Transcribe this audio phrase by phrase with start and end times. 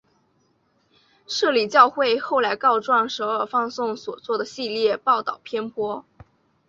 [1.27, 6.03] 摄理教会后来状告首尔放送所做的系列报导偏颇。